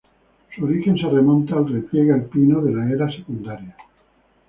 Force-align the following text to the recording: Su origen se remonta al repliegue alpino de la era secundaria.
Su 0.55 0.65
origen 0.65 0.97
se 0.97 1.07
remonta 1.07 1.55
al 1.57 1.69
repliegue 1.71 2.11
alpino 2.11 2.59
de 2.63 2.71
la 2.73 2.89
era 2.89 3.07
secundaria. 3.15 3.75